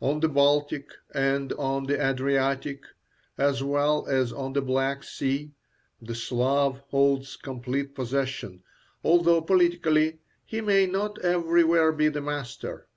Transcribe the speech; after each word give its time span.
On 0.00 0.20
the 0.20 0.28
Baltic 0.30 0.88
and 1.12 1.52
on 1.52 1.84
the 1.84 2.02
Adriatic, 2.02 2.82
as 3.36 3.62
well 3.62 4.06
as 4.06 4.32
on 4.32 4.54
the 4.54 4.62
Black 4.62 5.04
Sea, 5.04 5.50
the 6.00 6.14
Slav 6.14 6.78
holds 6.88 7.36
complete 7.36 7.94
possession, 7.94 8.62
although 9.04 9.42
politically 9.42 10.20
he 10.46 10.62
may 10.62 10.86
not 10.86 11.18
everywhere 11.20 11.92
be 11.92 12.08
the 12.08 12.22
master. 12.22 12.88